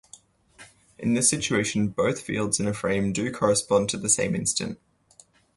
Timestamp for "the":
3.97-4.09